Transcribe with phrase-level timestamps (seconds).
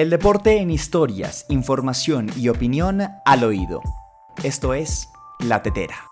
[0.00, 3.82] El deporte en historias, información y opinión al oído.
[4.42, 6.09] Esto es La Tetera.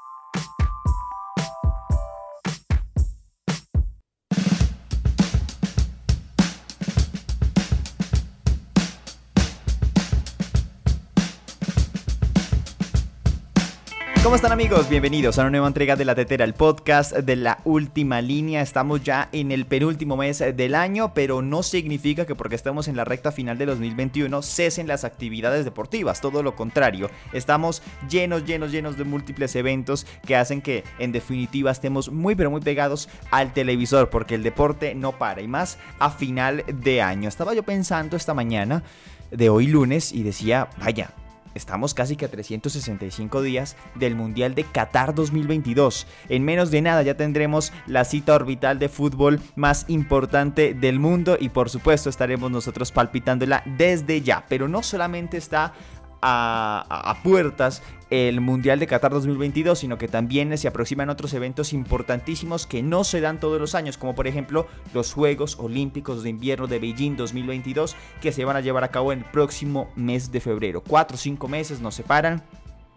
[14.28, 14.90] ¿Cómo están amigos?
[14.90, 18.60] Bienvenidos a una nueva entrega de La Tetera, el podcast de la última línea.
[18.60, 22.96] Estamos ya en el penúltimo mes del año, pero no significa que porque estamos en
[22.96, 27.08] la recta final de 2021 cesen las actividades deportivas, todo lo contrario.
[27.32, 32.50] Estamos llenos, llenos, llenos de múltiples eventos que hacen que en definitiva estemos muy, pero
[32.50, 37.30] muy pegados al televisor, porque el deporte no para y más a final de año.
[37.30, 38.82] Estaba yo pensando esta mañana
[39.30, 41.14] de hoy lunes y decía, vaya,
[41.58, 46.06] Estamos casi que a 365 días del Mundial de Qatar 2022.
[46.28, 51.36] En menos de nada ya tendremos la cita orbital de fútbol más importante del mundo
[51.38, 54.44] y por supuesto estaremos nosotros palpitándola desde ya.
[54.48, 55.74] Pero no solamente está
[56.22, 62.66] a, puertas el Mundial de Qatar 2022, sino que también se aproximan otros eventos importantísimos
[62.66, 66.66] que no se dan todos los años, como por ejemplo los Juegos Olímpicos de Invierno
[66.66, 70.40] de Beijing 2022, que se van a llevar a cabo en el próximo mes de
[70.40, 70.82] febrero.
[70.82, 72.42] Cuatro o cinco meses nos separan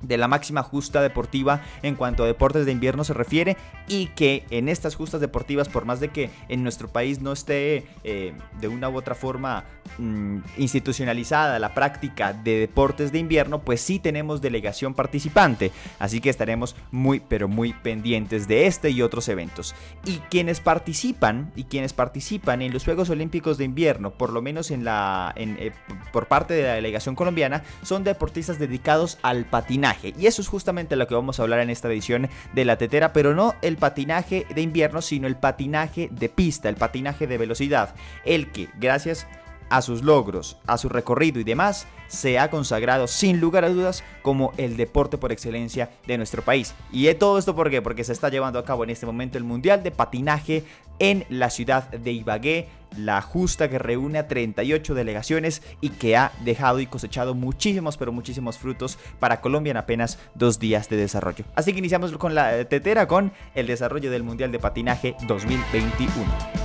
[0.02, 3.57] de la máxima justa deportiva en cuanto a deportes de invierno se refiere
[3.88, 7.85] y que en estas justas deportivas por más de que en nuestro país no esté
[8.03, 9.66] eh, de una u otra forma
[9.97, 15.72] mm, institucionalizada la práctica de deportes de invierno pues sí tenemos delegación participante.
[15.99, 19.75] Así que estaremos muy pero muy pendientes de este y otros eventos.
[20.05, 24.72] Y quienes participan y quienes participan en los Juegos Olímpicos de invierno por lo menos
[24.72, 25.72] en la eh,
[26.11, 30.95] por parte de la delegación colombiana son deportistas dedicados al patinaje y eso es justamente
[30.95, 34.45] lo que vamos a hablar en esta edición de la tetera, pero no el patinaje
[34.53, 37.95] de invierno, sino el patinaje de pista, el patinaje de velocidad.
[38.25, 39.41] El que, gracias a
[39.81, 44.52] sus logros, a su recorrido y demás, se ha consagrado sin lugar a dudas como
[44.58, 46.75] el deporte por excelencia de nuestro país.
[46.91, 47.81] ¿Y todo esto por qué?
[47.81, 50.66] Porque se está llevando a cabo en este momento el Mundial de Patinaje
[51.00, 56.31] en la ciudad de Ibagué, la justa que reúne a 38 delegaciones y que ha
[56.44, 61.45] dejado y cosechado muchísimos, pero muchísimos frutos para Colombia en apenas dos días de desarrollo.
[61.56, 66.60] Así que iniciamos con la tetera con el desarrollo del Mundial de Patinaje 2021.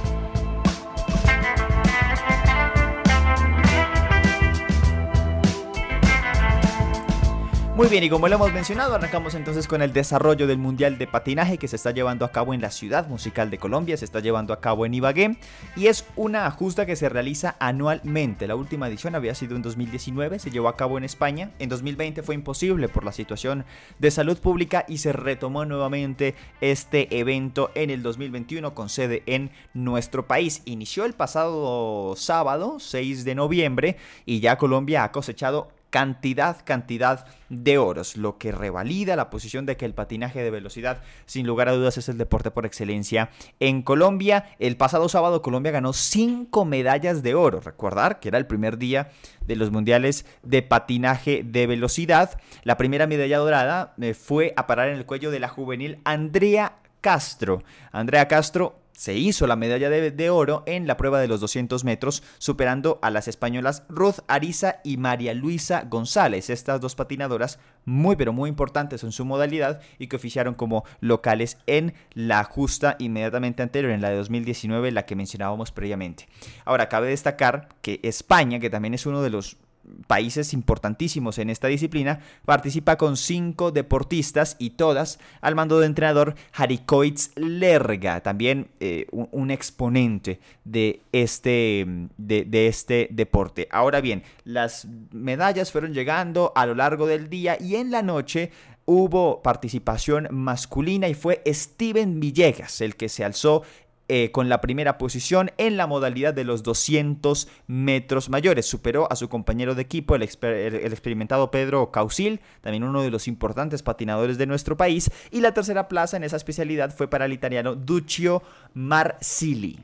[7.77, 11.07] Muy bien, y como lo hemos mencionado, arrancamos entonces con el desarrollo del Mundial de
[11.07, 14.21] Patinaje que se está llevando a cabo en la Ciudad Musical de Colombia, se está
[14.21, 15.37] llevando a cabo en Ibagué
[15.77, 18.47] y es una justa que se realiza anualmente.
[18.47, 22.23] La última edición había sido en 2019, se llevó a cabo en España, en 2020
[22.23, 23.67] fue imposible por la situación
[23.99, 29.51] de salud pública y se retomó nuevamente este evento en el 2021 con sede en
[29.75, 30.63] nuestro país.
[30.65, 37.79] Inició el pasado sábado, 6 de noviembre, y ya Colombia ha cosechado cantidad, cantidad de
[37.79, 41.73] oros, lo que revalida la posición de que el patinaje de velocidad, sin lugar a
[41.73, 43.31] dudas, es el deporte por excelencia
[43.61, 44.45] en Colombia.
[44.59, 47.61] El pasado sábado Colombia ganó cinco medallas de oro.
[47.61, 49.09] Recordar que era el primer día
[49.47, 52.39] de los mundiales de patinaje de velocidad.
[52.63, 56.77] La primera medalla dorada eh, fue a parar en el cuello de la juvenil Andrea
[57.01, 57.63] Castro.
[57.91, 62.23] Andrea Castro se hizo la medalla de, oro en la prueba de los 200 metros,
[62.39, 68.33] superando a las españolas Ruth Ariza y María Luisa González, estas dos patinadoras muy pero
[68.33, 73.93] muy importantes en su modalidad y que oficiaron como locales en la justa inmediatamente anterior,
[73.93, 76.27] en la de 2019, la que mencionábamos previamente.
[76.65, 79.59] Ahora, cabe destacar que España, que también es uno de los
[80.07, 86.35] países importantísimos en esta disciplina, participa con cinco deportistas y todas al mando de entrenador
[86.53, 91.87] Harikoitz Lerga, también eh, un, exponente de este,
[92.17, 93.69] de este deporte.
[93.71, 98.51] Ahora bien, las medallas fueron llegando a lo largo del día y en la noche
[98.87, 103.63] hubo participación masculina y fue Steven Villegas el que se alzó
[104.09, 108.67] eh, con la primera posición en la modalidad de los 200 metros mayores.
[108.67, 113.83] Superó a su compañero de equipo, el, experimentado Pedro Causil, también uno de los importantes
[113.83, 115.11] patinadores de nuestro país.
[115.33, 118.43] Y la tercera plaza en esa especialidad fue para el italiano Duccio
[118.75, 119.81] Marsili.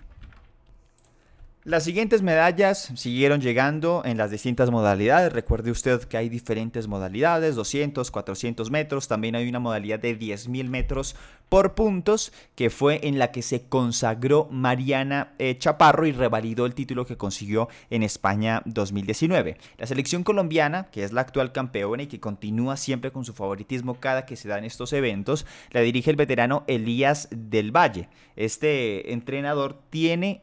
[1.64, 5.32] Las siguientes medallas siguieron llegando en las distintas modalidades.
[5.32, 9.06] Recuerde usted que hay diferentes modalidades, 200, 400 metros.
[9.06, 11.14] También hay una modalidad de 10.000 metros
[11.48, 16.74] por puntos, que fue en la que se consagró Mariana eh, Chaparro y revalidó el
[16.74, 19.56] título que consiguió en España 2019.
[19.78, 24.00] La selección colombiana, que es la actual campeona y que continúa siempre con su favoritismo
[24.00, 28.08] cada que se dan estos eventos, la dirige el veterano Elías del Valle.
[28.34, 30.42] Este entrenador tiene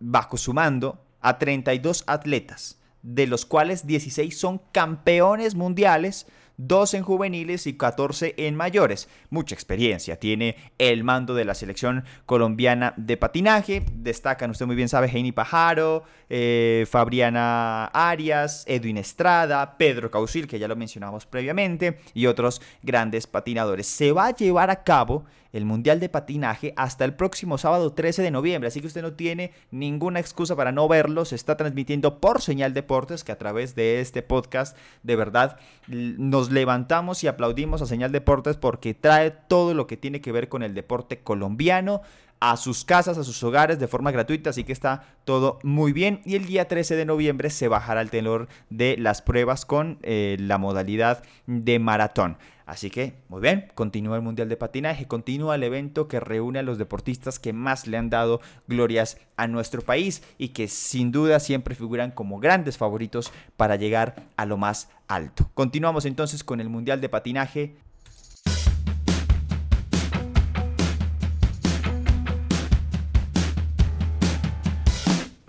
[0.00, 6.26] bajo su mando a 32 atletas de los cuales 16 son campeones mundiales
[6.58, 9.08] 2 en juveniles y 14 en mayores.
[9.30, 13.84] Mucha experiencia tiene el mando de la selección colombiana de patinaje.
[13.92, 20.58] Destacan, usted muy bien sabe, Heini Pajaro, eh, Fabriana Arias, Edwin Estrada, Pedro Causil, que
[20.58, 23.86] ya lo mencionamos previamente, y otros grandes patinadores.
[23.86, 25.24] Se va a llevar a cabo
[25.56, 29.14] el Mundial de Patinaje hasta el próximo sábado 13 de noviembre, así que usted no
[29.14, 33.74] tiene ninguna excusa para no verlo, se está transmitiendo por Señal Deportes, que a través
[33.74, 35.58] de este podcast de verdad
[35.88, 40.48] nos levantamos y aplaudimos a Señal Deportes porque trae todo lo que tiene que ver
[40.48, 42.02] con el deporte colombiano
[42.40, 46.20] a sus casas, a sus hogares de forma gratuita, así que está todo muy bien.
[46.24, 50.36] Y el día 13 de noviembre se bajará el tenor de las pruebas con eh,
[50.40, 52.36] la modalidad de maratón.
[52.66, 56.64] Así que, muy bien, continúa el Mundial de Patinaje, continúa el evento que reúne a
[56.64, 61.38] los deportistas que más le han dado glorias a nuestro país y que sin duda
[61.38, 65.48] siempre figuran como grandes favoritos para llegar a lo más alto.
[65.54, 67.76] Continuamos entonces con el Mundial de Patinaje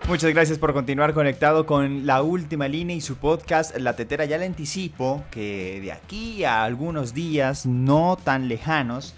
[0.08, 4.24] Muchas gracias por continuar conectado con la última línea y su podcast La Tetera.
[4.24, 9.14] Ya le anticipo que de aquí a algunos días no tan lejanos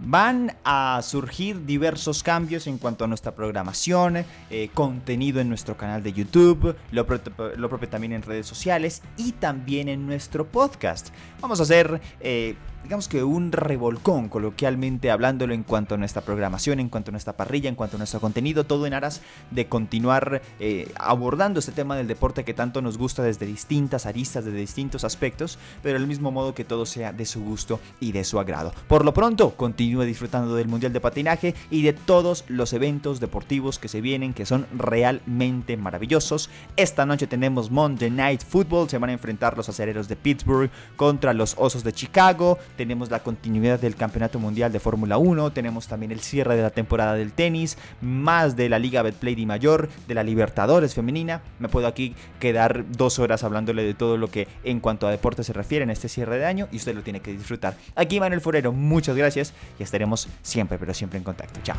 [0.00, 6.02] van a surgir diversos cambios en cuanto a nuestra programación, eh, contenido en nuestro canal
[6.02, 11.08] de YouTube, lo, propio también en redes sociales y también en nuestro podcast.
[11.40, 12.02] Vamos a hacer...
[12.20, 17.12] Eh, digamos que un revolcón, coloquialmente hablándolo en cuanto a nuestra programación, en cuanto a
[17.12, 21.72] nuestra parrilla, en cuanto a nuestro contenido, todo en aras de continuar eh, abordando este
[21.72, 26.06] tema del deporte que tanto nos gusta desde distintas aristas, desde distintos aspectos, pero del
[26.06, 28.72] mismo modo que todo sea de su gusto y de su agrado.
[28.86, 33.78] Por lo pronto, continúe disfrutando del Mundial de Patinaje y de todos los eventos deportivos
[33.78, 36.50] que se vienen, que son realmente maravillosos.
[36.76, 41.32] Esta noche tenemos Monday Night Football, se van a enfrentar los acereros de Pittsburgh contra
[41.32, 46.12] los Osos de Chicago tenemos la continuidad del Campeonato Mundial de Fórmula 1, tenemos también
[46.12, 50.14] el cierre de la temporada del tenis, más de la Liga Betplay de Mayor, de
[50.14, 51.42] la Libertadores femenina.
[51.58, 55.44] Me puedo aquí quedar dos horas hablándole de todo lo que en cuanto a deporte
[55.44, 57.76] se refiere en este cierre de año y usted lo tiene que disfrutar.
[57.94, 61.60] Aquí Manuel Forero, muchas gracias y estaremos siempre, pero siempre en contacto.
[61.62, 61.76] Chao.